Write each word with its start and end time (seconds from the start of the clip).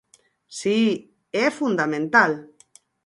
Si, 0.59 0.77
é 1.45 1.47
fundamental. 1.59 2.31